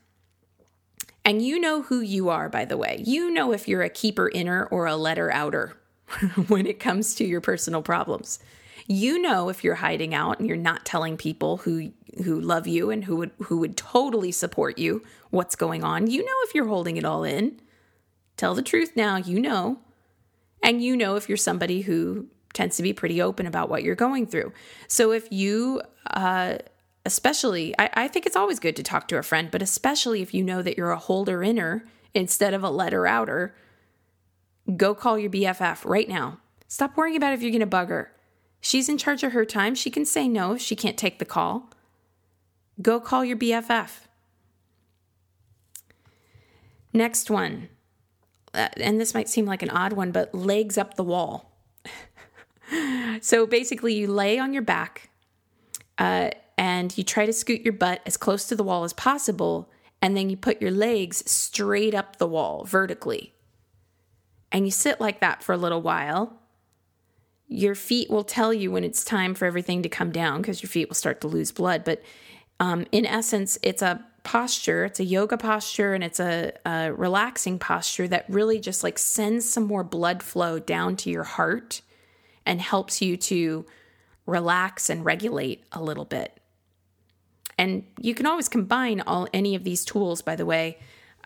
And 1.25 1.41
you 1.41 1.60
know 1.60 1.81
who 1.81 2.00
you 2.00 2.29
are, 2.29 2.48
by 2.48 2.63
the 2.63 2.77
way. 2.77 3.03
You 3.05 3.29
know 3.29 3.51
if 3.51 3.67
you're 3.67 3.84
a 3.84 3.89
keeper 3.89 4.31
inner 4.34 4.67
or 4.67 4.86
a 4.86 4.96
letter 4.96 5.29
outer 5.34 5.75
when 6.48 6.65
it 6.65 6.79
comes 6.79 7.13
to 7.15 7.25
your 7.25 7.41
personal 7.41 7.81
problems. 7.81 8.39
You 8.88 9.22
know 9.22 9.50
if 9.50 9.63
you're 9.63 9.75
hiding 9.75 10.15
out 10.15 10.39
and 10.39 10.48
you're 10.48 10.58
not 10.58 10.86
telling 10.86 11.17
people 11.17 11.58
who 11.58 11.91
who 12.24 12.39
love 12.39 12.67
you 12.67 12.89
and 12.89 13.03
who 13.03 13.17
would 13.17 13.32
who 13.44 13.58
would 13.58 13.75
totally 13.75 14.32
support 14.32 14.77
you 14.77 15.03
what's 15.29 15.56
going 15.56 15.84
on. 15.84 16.08
You 16.08 16.24
know 16.24 16.34
if 16.44 16.56
you're 16.56 16.67
holding 16.67 16.98
it 16.98 17.06
all 17.06 17.24
in. 17.24 17.60
Tell 18.38 18.56
the 18.56 18.62
truth 18.62 18.94
now, 18.96 19.17
you 19.17 19.39
know. 19.39 19.79
And 20.63 20.82
you 20.82 20.96
know 20.96 21.15
if 21.15 21.27
you're 21.27 21.38
somebody 21.38 21.82
who 21.82 22.27
tends 22.53 22.77
to 22.77 22.84
be 22.84 22.94
pretty 22.94 23.22
open 23.22 23.46
about 23.46 23.70
what 23.70 23.84
you're 23.84 23.96
going 23.96 24.25
through. 24.25 24.53
So 24.88 25.12
if 25.12 25.32
you 25.32 25.82
uh 26.10 26.58
especially 27.06 27.75
I, 27.77 27.89
I 27.94 28.08
think 28.08 28.25
it's 28.25 28.36
always 28.38 28.60
good 28.60 28.77
to 28.77 28.84
talk 28.84 29.10
to 29.10 29.17
a 29.17 29.24
friend, 29.24 29.51
but 29.51 29.62
especially 29.62 30.22
if 30.22 30.34
you 30.34 30.44
know 30.44 30.62
that 30.62 30.77
you're 30.77 30.91
a 30.91 30.98
holder 30.98 31.44
inner 31.44 31.86
instead 32.13 32.53
of 32.53 32.63
a 32.63 32.70
letter 32.70 33.06
outer, 33.06 33.53
go 34.75 34.96
call 34.96 35.20
your 35.20 35.29
BFF 35.29 35.86
right 35.86 36.08
now. 36.08 36.39
Stop 36.67 36.98
worrying 36.98 37.15
about 37.15 37.34
if 37.34 37.41
you're 37.41 37.51
going 37.51 37.60
to 37.62 37.65
bug 37.65 37.89
her. 37.89 38.12
She's 38.67 38.89
in 38.89 38.97
charge 38.97 39.24
of 39.24 39.31
her 39.31 39.45
time. 39.45 39.75
She 39.75 39.89
can 39.89 40.03
say 40.03 40.27
no 40.27 40.51
if 40.51 40.62
she 40.62 40.75
can't 40.75 40.97
take 40.97 41.19
the 41.19 41.25
call. 41.25 41.69
Go 42.81 43.00
call 43.00 43.24
your 43.24 43.38
BFF. 43.38 43.91
Next 46.91 47.29
one. 47.29 47.69
Uh, 48.53 48.67
and 48.75 49.00
this 49.00 49.13
might 49.13 49.29
seem 49.29 49.45
like 49.45 49.62
an 49.62 49.69
odd 49.69 49.93
one, 49.93 50.12
but 50.12 50.36
legs 50.36 50.77
up 50.77 50.95
the 50.95 51.05
wall. 51.05 51.53
so 53.21 53.47
basically, 53.47 53.93
you 53.93 54.07
lay 54.07 54.38
on 54.38 54.51
your 54.51 54.63
back 54.63 55.12
uh, 55.97 56.31
and 56.57 56.97
you 56.97 57.05
try 57.05 57.25
to 57.25 57.31
scoot 57.31 57.62
your 57.62 57.71
butt 57.71 58.01
as 58.05 58.17
close 58.17 58.50
to 58.50 58.55
the 58.57 58.65
wall 58.65 58.83
as 58.83 58.91
possible. 58.91 59.71
And 60.01 60.17
then 60.17 60.29
you 60.29 60.36
put 60.36 60.62
your 60.62 60.71
legs 60.71 61.24
straight 61.31 61.95
up 61.95 62.17
the 62.17 62.27
wall 62.27 62.65
vertically. 62.65 63.33
And 64.51 64.65
you 64.65 64.71
sit 64.71 65.00
like 65.00 65.21
that 65.21 65.41
for 65.41 65.53
a 65.53 65.57
little 65.57 65.81
while 65.81 66.41
your 67.48 67.75
feet 67.75 68.10
will 68.10 68.24
tell 68.24 68.54
you 68.54 68.72
when 68.72 68.84
it's 68.84 69.04
time 69.04 69.34
for 69.34 69.46
everything 69.46 69.84
to 69.84 69.89
come 69.89 70.12
down 70.12 70.42
because 70.42 70.62
your 70.62 70.70
feet 70.70 70.89
will 70.89 70.96
start 70.96 71.22
to 71.22 71.27
lose 71.27 71.51
blood. 71.51 71.84
But 71.84 72.01
Um, 72.60 72.88
in 72.92 73.06
essence, 73.06 73.60
it's 73.62 73.84
a 73.84 74.04
posture, 74.24 74.84
it's 74.86 75.00
a 75.00 75.04
yoga 75.04 75.38
posture, 75.38 75.94
and 75.94 76.04
it's 76.04 76.20
a, 76.20 76.54
a 76.66 76.92
relaxing 76.92 77.60
posture 77.60 78.08
that 78.08 78.25
really 78.27 78.60
just 78.60 78.84
like 78.84 78.98
sends 78.98 79.48
some 79.48 79.68
more 79.68 79.84
blood 79.84 80.24
flow 80.24 80.58
down 80.58 80.96
to 80.96 81.12
your 81.12 81.24
heart 81.24 81.82
and 82.46 82.60
helps 82.60 83.00
you 83.00 83.16
to 83.16 83.66
relax 84.25 84.89
and 84.89 85.06
regulate 85.06 85.63
a 85.72 85.84
little 85.84 86.06
bit. 86.06 86.39
And 87.60 87.84
you 88.00 88.16
can 88.16 88.25
always 88.25 88.50
combine 88.50 89.01
all 89.01 89.27
any 89.34 89.56
of 89.56 89.63
these 89.63 89.86
tools, 89.86 90.24
by 90.24 90.36
the 90.36 90.46
way. 90.46 90.80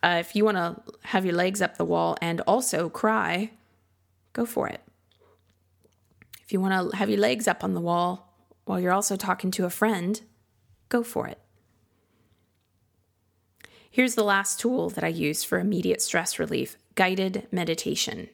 Uh, 0.03 0.17
if 0.19 0.35
you 0.35 0.43
want 0.43 0.57
to 0.57 0.75
have 1.03 1.25
your 1.25 1.35
legs 1.35 1.61
up 1.61 1.77
the 1.77 1.85
wall 1.85 2.17
and 2.21 2.41
also 2.41 2.89
cry, 2.89 3.51
go 4.33 4.45
for 4.45 4.67
it. 4.67 4.81
If 6.51 6.53
you 6.53 6.59
want 6.59 6.91
to 6.91 6.97
have 6.97 7.09
your 7.09 7.17
legs 7.17 7.47
up 7.47 7.63
on 7.63 7.73
the 7.73 7.79
wall 7.79 8.35
while 8.65 8.77
you're 8.77 8.91
also 8.91 9.15
talking 9.15 9.51
to 9.51 9.63
a 9.63 9.69
friend, 9.69 10.19
go 10.89 11.01
for 11.01 11.25
it. 11.25 11.39
Here's 13.89 14.15
the 14.15 14.25
last 14.25 14.59
tool 14.59 14.89
that 14.89 15.03
I 15.05 15.07
use 15.07 15.45
for 15.45 15.59
immediate 15.59 16.01
stress 16.01 16.39
relief 16.39 16.75
guided 16.95 17.47
meditation. 17.53 18.27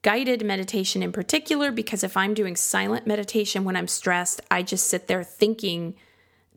Guided 0.00 0.42
meditation, 0.42 1.02
in 1.02 1.12
particular, 1.12 1.70
because 1.70 2.02
if 2.02 2.16
I'm 2.16 2.32
doing 2.32 2.56
silent 2.56 3.06
meditation 3.06 3.64
when 3.64 3.76
I'm 3.76 3.88
stressed, 3.88 4.40
I 4.50 4.62
just 4.62 4.86
sit 4.86 5.06
there 5.06 5.22
thinking 5.22 5.96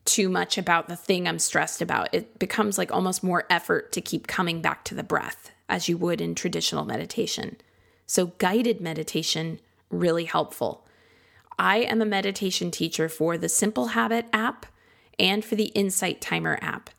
too 0.05 0.29
much 0.29 0.57
about 0.57 0.87
the 0.87 0.95
thing 0.95 1.27
I'm 1.27 1.37
stressed 1.37 1.81
about. 1.81 2.07
It 2.13 2.39
becomes 2.39 2.77
like 2.77 2.93
almost 2.93 3.25
more 3.25 3.43
effort 3.49 3.91
to 3.91 3.99
keep 3.99 4.25
coming 4.25 4.61
back 4.61 4.85
to 4.85 4.95
the 4.95 5.03
breath 5.03 5.51
as 5.67 5.89
you 5.89 5.97
would 5.97 6.21
in 6.21 6.33
traditional 6.33 6.85
meditation. 6.85 7.57
So, 8.07 8.27
guided 8.37 8.79
meditation, 8.79 9.59
really 9.89 10.25
helpful. 10.25 10.85
I 11.57 11.77
am 11.77 12.01
a 12.01 12.05
meditation 12.05 12.71
teacher 12.71 13.07
for 13.07 13.37
the 13.37 13.49
Simple 13.49 13.87
Habit 13.87 14.27
app 14.33 14.65
and 15.17 15.43
for 15.43 15.55
the 15.55 15.65
Insight 15.67 16.21
Timer 16.21 16.59
app. 16.61 16.89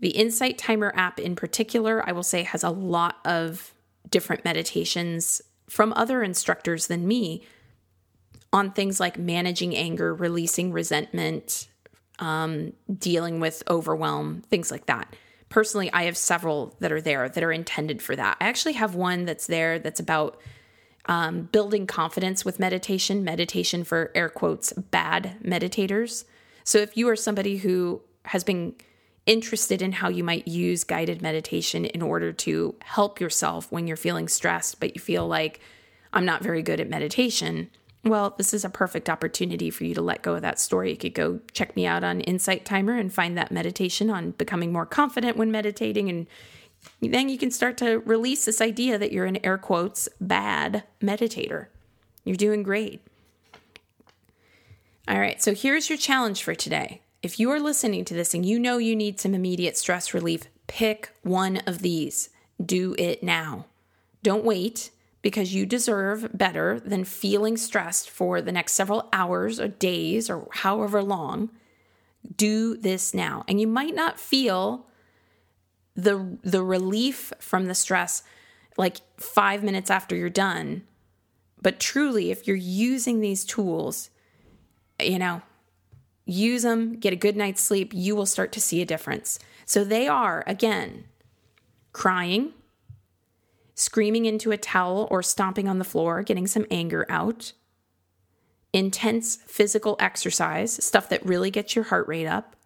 The 0.00 0.10
Insight 0.10 0.58
Timer 0.58 0.92
app, 0.94 1.18
in 1.18 1.36
particular, 1.36 2.06
I 2.06 2.12
will 2.12 2.22
say 2.22 2.42
has 2.42 2.64
a 2.64 2.70
lot 2.70 3.16
of 3.24 3.72
different 4.10 4.44
meditations 4.44 5.40
from 5.68 5.92
other 5.94 6.22
instructors 6.22 6.86
than 6.86 7.08
me 7.08 7.44
on 8.52 8.72
things 8.72 9.00
like 9.00 9.18
managing 9.18 9.76
anger, 9.76 10.14
releasing 10.14 10.72
resentment, 10.72 11.68
um, 12.18 12.72
dealing 12.98 13.40
with 13.40 13.62
overwhelm, 13.68 14.42
things 14.48 14.70
like 14.70 14.86
that. 14.86 15.14
Personally, 15.48 15.92
I 15.92 16.04
have 16.04 16.16
several 16.16 16.76
that 16.80 16.92
are 16.92 17.00
there 17.00 17.28
that 17.28 17.44
are 17.44 17.52
intended 17.52 18.02
for 18.02 18.16
that. 18.16 18.36
I 18.40 18.48
actually 18.48 18.74
have 18.74 18.94
one 18.94 19.24
that's 19.24 19.46
there 19.46 19.78
that's 19.78 20.00
about 20.00 20.40
um, 21.06 21.42
building 21.52 21.86
confidence 21.86 22.44
with 22.44 22.58
meditation, 22.58 23.24
meditation 23.24 23.84
for 23.84 24.10
air 24.14 24.28
quotes, 24.28 24.72
bad 24.72 25.36
meditators. 25.42 26.24
So 26.64 26.78
if 26.78 26.96
you 26.96 27.08
are 27.08 27.16
somebody 27.16 27.58
who 27.58 28.02
has 28.24 28.44
been 28.44 28.74
interested 29.24 29.82
in 29.82 29.92
how 29.92 30.08
you 30.08 30.22
might 30.22 30.46
use 30.46 30.84
guided 30.84 31.20
meditation 31.20 31.84
in 31.84 32.02
order 32.02 32.32
to 32.32 32.74
help 32.82 33.20
yourself 33.20 33.70
when 33.72 33.86
you're 33.86 33.96
feeling 33.96 34.28
stressed, 34.28 34.78
but 34.78 34.94
you 34.94 35.00
feel 35.00 35.26
like 35.26 35.60
I'm 36.12 36.24
not 36.24 36.42
very 36.42 36.62
good 36.62 36.80
at 36.80 36.88
meditation, 36.88 37.70
well, 38.04 38.34
this 38.38 38.54
is 38.54 38.64
a 38.64 38.70
perfect 38.70 39.10
opportunity 39.10 39.68
for 39.68 39.84
you 39.84 39.94
to 39.94 40.02
let 40.02 40.22
go 40.22 40.36
of 40.36 40.42
that 40.42 40.60
story. 40.60 40.90
You 40.90 40.96
could 40.96 41.14
go 41.14 41.40
check 41.52 41.74
me 41.74 41.86
out 41.86 42.04
on 42.04 42.20
Insight 42.20 42.64
Timer 42.64 42.96
and 42.96 43.12
find 43.12 43.36
that 43.36 43.50
meditation 43.50 44.10
on 44.10 44.30
becoming 44.32 44.72
more 44.72 44.86
confident 44.86 45.36
when 45.36 45.50
meditating. 45.50 46.08
And 46.08 46.26
then 47.00 47.28
you 47.28 47.38
can 47.38 47.50
start 47.50 47.76
to 47.78 47.98
release 48.00 48.44
this 48.44 48.60
idea 48.60 48.98
that 48.98 49.12
you're 49.12 49.26
an 49.26 49.44
air 49.44 49.58
quotes 49.58 50.08
bad 50.20 50.84
meditator. 51.00 51.66
You're 52.24 52.36
doing 52.36 52.62
great. 52.62 53.00
All 55.08 55.20
right, 55.20 55.40
so 55.40 55.54
here's 55.54 55.88
your 55.88 55.98
challenge 55.98 56.42
for 56.42 56.54
today. 56.54 57.02
If 57.22 57.38
you 57.38 57.50
are 57.50 57.60
listening 57.60 58.04
to 58.06 58.14
this 58.14 58.34
and 58.34 58.44
you 58.44 58.58
know 58.58 58.78
you 58.78 58.96
need 58.96 59.20
some 59.20 59.34
immediate 59.34 59.76
stress 59.76 60.12
relief, 60.12 60.44
pick 60.66 61.10
one 61.22 61.58
of 61.66 61.80
these. 61.80 62.30
Do 62.64 62.94
it 62.98 63.22
now. 63.22 63.66
Don't 64.22 64.44
wait 64.44 64.90
because 65.22 65.54
you 65.54 65.66
deserve 65.66 66.28
better 66.36 66.80
than 66.80 67.04
feeling 67.04 67.56
stressed 67.56 68.10
for 68.10 68.40
the 68.40 68.52
next 68.52 68.72
several 68.72 69.08
hours 69.12 69.60
or 69.60 69.68
days 69.68 70.28
or 70.30 70.48
however 70.52 71.02
long. 71.02 71.50
Do 72.36 72.76
this 72.76 73.14
now. 73.14 73.44
And 73.46 73.60
you 73.60 73.66
might 73.66 73.94
not 73.94 74.18
feel 74.18 74.86
the 75.96 76.38
the 76.42 76.62
relief 76.62 77.32
from 77.40 77.66
the 77.66 77.74
stress 77.74 78.22
like 78.76 78.98
5 79.16 79.64
minutes 79.64 79.90
after 79.90 80.14
you're 80.14 80.28
done. 80.28 80.82
But 81.62 81.80
truly 81.80 82.30
if 82.30 82.46
you're 82.46 82.56
using 82.56 83.20
these 83.20 83.44
tools, 83.44 84.10
you 85.00 85.18
know, 85.18 85.42
use 86.26 86.62
them, 86.62 86.98
get 86.98 87.12
a 87.12 87.16
good 87.16 87.36
night's 87.36 87.62
sleep, 87.62 87.92
you 87.94 88.14
will 88.14 88.26
start 88.26 88.52
to 88.52 88.60
see 88.60 88.82
a 88.82 88.86
difference. 88.86 89.38
So 89.64 89.82
they 89.82 90.06
are 90.06 90.44
again, 90.46 91.04
crying, 91.92 92.52
screaming 93.74 94.26
into 94.26 94.52
a 94.52 94.56
towel 94.56 95.08
or 95.10 95.22
stomping 95.22 95.68
on 95.68 95.78
the 95.78 95.84
floor, 95.84 96.22
getting 96.22 96.46
some 96.46 96.66
anger 96.70 97.06
out, 97.08 97.52
intense 98.72 99.36
physical 99.46 99.96
exercise, 99.98 100.84
stuff 100.84 101.08
that 101.08 101.24
really 101.24 101.50
gets 101.50 101.74
your 101.74 101.84
heart 101.86 102.06
rate 102.06 102.26
up, 102.26 102.56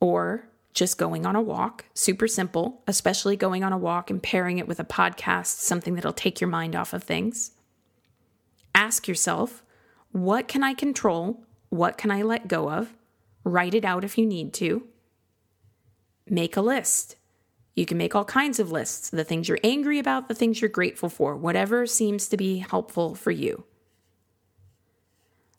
or 0.00 0.47
just 0.74 0.98
going 0.98 1.26
on 1.26 1.34
a 1.34 1.42
walk, 1.42 1.86
super 1.94 2.28
simple, 2.28 2.82
especially 2.86 3.36
going 3.36 3.64
on 3.64 3.72
a 3.72 3.78
walk 3.78 4.10
and 4.10 4.22
pairing 4.22 4.58
it 4.58 4.68
with 4.68 4.78
a 4.78 4.84
podcast, 4.84 5.60
something 5.60 5.94
that'll 5.94 6.12
take 6.12 6.40
your 6.40 6.48
mind 6.48 6.76
off 6.76 6.92
of 6.92 7.02
things. 7.02 7.52
Ask 8.74 9.08
yourself, 9.08 9.62
what 10.12 10.48
can 10.48 10.62
I 10.62 10.74
control? 10.74 11.44
What 11.68 11.98
can 11.98 12.10
I 12.10 12.22
let 12.22 12.48
go 12.48 12.70
of? 12.70 12.94
Write 13.44 13.74
it 13.74 13.84
out 13.84 14.04
if 14.04 14.16
you 14.16 14.26
need 14.26 14.52
to. 14.54 14.86
Make 16.28 16.56
a 16.56 16.60
list. 16.60 17.16
You 17.74 17.86
can 17.86 17.98
make 17.98 18.14
all 18.14 18.24
kinds 18.24 18.58
of 18.58 18.72
lists 18.72 19.10
the 19.10 19.24
things 19.24 19.48
you're 19.48 19.58
angry 19.62 19.98
about, 19.98 20.28
the 20.28 20.34
things 20.34 20.60
you're 20.60 20.68
grateful 20.68 21.08
for, 21.08 21.36
whatever 21.36 21.86
seems 21.86 22.28
to 22.28 22.36
be 22.36 22.58
helpful 22.58 23.14
for 23.14 23.30
you. 23.30 23.64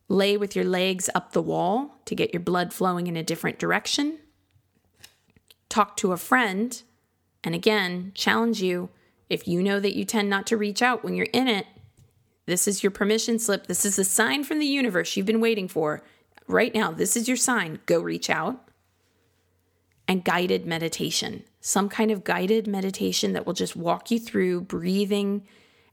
Lay 0.07 0.37
with 0.37 0.55
your 0.55 0.65
legs 0.65 1.09
up 1.13 1.31
the 1.31 1.41
wall 1.41 1.99
to 2.05 2.15
get 2.15 2.33
your 2.33 2.41
blood 2.41 2.73
flowing 2.73 3.07
in 3.07 3.15
a 3.15 3.23
different 3.23 3.59
direction. 3.59 4.17
Talk 5.69 5.95
to 5.97 6.11
a 6.11 6.17
friend. 6.17 6.81
And 7.43 7.55
again, 7.55 8.11
challenge 8.15 8.61
you 8.61 8.89
if 9.29 9.47
you 9.47 9.61
know 9.61 9.79
that 9.79 9.95
you 9.95 10.03
tend 10.05 10.29
not 10.29 10.47
to 10.47 10.57
reach 10.57 10.81
out 10.81 11.03
when 11.03 11.13
you're 11.13 11.27
in 11.31 11.47
it, 11.47 11.67
this 12.47 12.67
is 12.67 12.81
your 12.81 12.91
permission 12.91 13.37
slip. 13.37 13.67
This 13.67 13.85
is 13.85 13.95
the 13.95 14.03
sign 14.03 14.43
from 14.43 14.59
the 14.59 14.65
universe 14.65 15.15
you've 15.15 15.25
been 15.27 15.41
waiting 15.41 15.67
for. 15.67 16.03
Right 16.47 16.73
now, 16.73 16.91
this 16.91 17.15
is 17.15 17.27
your 17.27 17.37
sign. 17.37 17.79
Go 17.85 17.99
reach 17.99 18.29
out. 18.29 18.69
And 20.07 20.25
guided 20.25 20.65
meditation 20.65 21.43
some 21.61 21.89
kind 21.89 22.11
of 22.11 22.23
guided 22.23 22.67
meditation 22.67 23.33
that 23.33 23.45
will 23.45 23.53
just 23.53 23.75
walk 23.75 24.11
you 24.11 24.19
through 24.19 24.61
breathing 24.61 25.45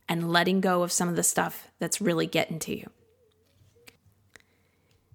and 0.09 0.31
letting 0.31 0.61
go 0.61 0.83
of 0.83 0.93
some 0.93 1.09
of 1.09 1.17
the 1.17 1.23
stuff 1.23 1.71
that's 1.79 2.01
really 2.01 2.27
getting 2.27 2.59
to 2.61 2.77
you. 2.77 2.91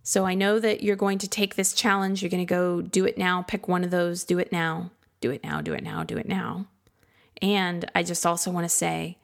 So 0.03 0.25
I 0.25 0.33
know 0.33 0.59
that 0.59 0.83
you're 0.83 0.95
going 0.95 1.17
to 1.19 1.27
take 1.27 1.55
this 1.55 1.73
challenge. 1.73 2.21
You're 2.21 2.29
going 2.29 2.45
to 2.45 2.53
go 2.53 2.81
do 2.81 3.05
it 3.05 3.17
now, 3.17 3.43
pick 3.43 3.67
one 3.67 3.83
of 3.83 3.91
those, 3.91 4.23
do 4.23 4.39
it 4.39 4.51
now, 4.51 4.91
do 5.19 5.31
it 5.31 5.43
now, 5.43 5.61
do 5.61 5.73
it 5.73 5.83
now, 5.83 6.03
do 6.03 6.17
it 6.17 6.27
now. 6.27 6.65
And 7.41 7.89
I 7.93 8.03
just 8.03 8.25
also 8.25 8.51
want 8.51 8.65
to 8.65 8.69
say 8.69 9.17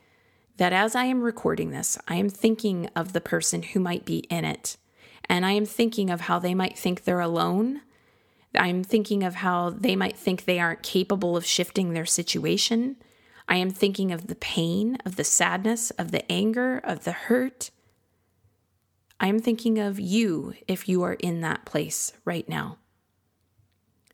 that 0.57 0.74
as 0.74 0.96
I 0.96 1.05
am 1.05 1.22
recording 1.22 1.72
this, 1.72 1.98
I 2.07 2.15
am 2.15 2.29
thinking 2.29 2.89
of 2.96 3.13
the 3.13 3.22
person 3.22 3.63
who 3.63 3.79
might 3.79 4.05
be 4.05 4.19
in 4.29 4.46
it. 4.46 4.77
And 5.29 5.46
I 5.46 5.51
am 5.51 5.65
thinking 5.65 6.10
of 6.10 6.22
how 6.22 6.39
they 6.39 6.53
might 6.53 6.77
think 6.77 7.03
they're 7.03 7.19
alone 7.19 7.81
I'm 8.55 8.84
thinking 8.84 9.24
of 9.24 9.36
how 9.36 9.69
they 9.69 9.96
might 9.96 10.17
think 10.17 10.46
they 10.46 10.60
aren't 10.60 10.84
capable 10.84 11.38
of 11.38 11.46
shifting 11.46 11.93
their 11.93 12.05
situation. 12.05 12.98
I 13.48 13.57
am 13.57 13.69
thinking 13.69 14.12
of 14.12 14.27
the 14.27 14.36
pain, 14.36 14.98
of 15.05 15.15
the 15.15 15.24
sadness, 15.24 15.91
of 15.91 16.12
the 16.12 16.29
anger, 16.31 16.79
of 16.79 17.03
the 17.03 17.12
hurt. 17.12 17.72
I 19.27 19.29
am 19.29 19.39
thinking 19.39 19.77
of 19.77 20.00
you 20.00 20.53
if 20.69 20.88
you 20.88 21.03
are 21.03 21.15
in 21.15 21.41
that 21.41 21.65
place 21.65 22.13
right 22.24 22.48
now. 22.48 22.77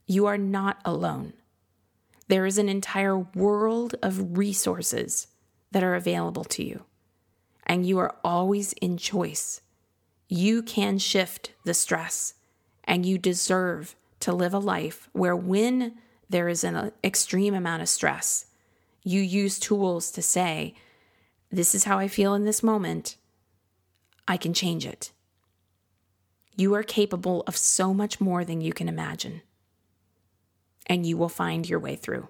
You 0.08 0.26
are 0.26 0.40
not 0.40 0.80
alone. 0.84 1.34
There 2.30 2.48
is 2.48 2.58
an 2.58 2.68
entire 2.68 3.20
world 3.20 3.94
of 4.02 4.40
resources 4.40 5.28
that 5.70 5.84
are 5.84 5.94
available 5.94 6.44
to 6.46 6.64
you, 6.64 6.86
and 7.64 7.86
you 7.86 8.00
are 8.00 8.16
always 8.24 8.74
in 8.82 8.98
choice. 8.98 9.62
You 10.30 10.64
can 10.64 10.98
shift 10.98 11.52
the 11.64 11.76
stress, 11.76 12.34
and 12.84 13.06
you 13.06 13.20
deserve 13.20 13.96
to 14.22 14.34
live 14.34 14.56
a 14.56 14.58
life 14.58 15.10
where 15.14 15.36
when 15.36 15.94
there 16.28 16.50
is 16.50 16.64
an 16.64 16.92
extreme 17.04 17.54
amount 17.54 17.84
of 17.84 17.90
stress, 17.90 18.48
you 19.04 19.22
use 19.22 19.60
tools 19.60 20.10
to 20.10 20.24
say, 20.24 20.74
This 21.52 21.76
is 21.76 21.84
how 21.84 22.00
I 22.00 22.08
feel 22.08 22.34
in 22.34 22.46
this 22.46 22.64
moment. 22.64 23.16
I 24.28 24.38
can 24.38 24.54
change 24.54 24.86
it. 24.86 25.12
You 26.56 26.76
are 26.76 26.84
capable 26.84 27.44
of 27.48 27.58
so 27.58 27.94
much 27.94 28.22
more 28.22 28.46
than 28.46 28.62
you 28.62 28.74
can 28.74 28.88
imagine, 28.88 29.42
and 30.86 31.06
you 31.06 31.18
will 31.18 31.30
find 31.30 31.68
your 31.68 31.80
way 31.80 31.96
through. 31.96 32.28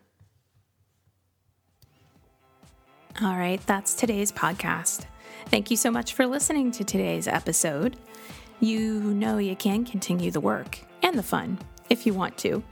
All 3.22 3.38
right, 3.38 3.62
that's 3.68 3.94
today's 3.94 4.32
podcast. 4.32 5.06
Thank 5.48 5.70
you 5.70 5.78
so 5.78 5.92
much 5.92 6.14
for 6.14 6.26
listening 6.26 6.72
to 6.72 6.84
today's 6.84 7.28
episode. 7.28 7.98
You 8.60 9.00
know 9.02 9.38
you 9.38 9.56
can 9.56 9.86
continue 9.86 10.32
the 10.32 10.40
work 10.40 10.80
and 11.04 11.18
the 11.18 11.24
fun 11.24 11.60
if 11.90 12.06
you 12.08 12.14
want 12.14 12.38
to. 12.40 12.64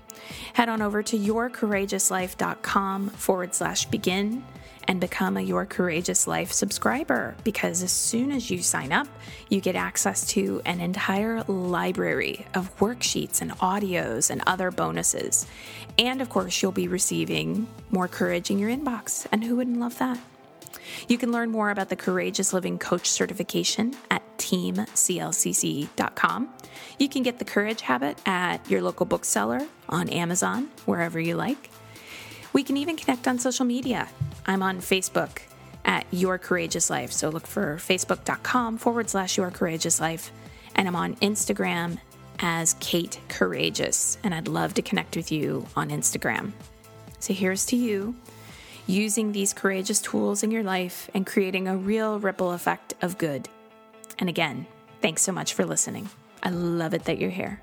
Head 0.54 0.70
on 0.70 0.82
over 0.82 1.04
to 1.04 1.18
yourcourageouslife.com 1.18 3.10
forward 3.10 3.54
slash 3.54 3.86
begin 3.86 4.44
and 4.88 5.00
become 5.00 5.38
a 5.38 5.42
Your 5.42 5.66
Courageous 5.66 6.28
Life 6.28 6.52
subscriber 6.52 7.36
because 7.44 7.84
as 7.84 7.92
soon 7.92 8.32
as 8.32 8.50
you 8.50 8.62
sign 8.62 8.92
up, 8.92 9.08
you 9.50 9.62
get 9.62 9.76
access 9.76 10.26
to 10.28 10.62
an 10.66 10.82
entire 10.82 11.44
library 11.44 12.46
of 12.54 12.76
worksheets 12.78 13.42
and 13.42 13.52
audios 13.60 14.30
and 14.30 14.44
other 14.48 14.72
bonuses. 14.72 15.46
And 15.98 16.22
of 16.22 16.30
course, 16.30 16.62
you'll 16.62 16.72
be 16.72 16.88
receiving 16.88 17.68
more 17.90 18.08
courage 18.08 18.52
in 18.52 18.60
your 18.60 18.70
inbox. 18.70 19.28
And 19.32 19.44
who 19.44 19.58
wouldn't 19.58 19.80
love 19.80 19.98
that? 20.00 20.20
You 21.08 21.18
can 21.18 21.32
learn 21.32 21.52
more 21.52 21.70
about 21.70 21.90
the 21.90 21.96
Courageous 21.96 22.54
Living 22.54 22.78
Coach 22.78 23.10
certification 23.10 23.96
at 24.10 24.22
teamclcc.com. 24.38 26.50
You 26.98 27.10
can 27.10 27.24
get 27.24 27.40
the 27.40 27.46
Courage 27.46 27.82
Habit 27.82 28.20
at 28.26 28.70
your 28.70 28.82
local 28.82 29.06
bookseller, 29.06 29.62
on 29.90 30.10
Amazon, 30.10 30.70
wherever 30.86 31.20
you 31.20 31.36
like. 31.36 31.70
We 32.54 32.64
can 32.64 32.78
even 32.78 32.96
connect 32.96 33.28
on 33.28 33.40
social 33.40 33.66
media. 33.66 34.08
I'm 34.46 34.64
on 34.64 34.80
Facebook 34.80 35.40
at 35.86 36.06
Your 36.12 36.38
Courageous 36.38 36.90
Life. 36.90 37.12
So 37.12 37.30
look 37.30 37.48
for 37.48 37.78
facebook.com 37.78 38.78
forward 38.78 39.10
slash 39.10 39.38
Your 39.38 39.52
Courageous 39.52 40.00
Life. 40.00 40.32
And 40.76 40.88
I'm 40.88 40.96
on 40.96 41.16
Instagram 41.16 42.00
as 42.40 42.76
Kate 42.80 43.20
Courageous. 43.30 44.18
And 44.24 44.34
I'd 44.34 44.48
love 44.48 44.74
to 44.76 44.82
connect 44.82 45.16
with 45.16 45.32
you 45.32 45.68
on 45.76 45.90
Instagram. 45.90 46.52
So 47.20 47.34
here's 47.34 47.66
to 47.68 47.76
you 47.76 48.16
using 48.88 49.32
these 49.32 49.54
courageous 49.54 50.02
tools 50.02 50.44
in 50.44 50.52
your 50.52 50.64
life 50.64 51.10
and 51.14 51.26
creating 51.26 51.68
a 51.68 51.78
real 51.78 52.20
ripple 52.20 52.52
effect 52.52 52.94
of 53.02 53.18
good. 53.18 53.48
And 54.20 54.28
again, 54.28 54.66
thanks 55.02 55.22
so 55.22 55.32
much 55.32 55.54
for 55.54 55.66
listening. 55.66 56.10
I 56.44 56.50
love 56.50 56.94
it 56.94 57.06
that 57.06 57.20
you're 57.20 57.30
here. 57.30 57.62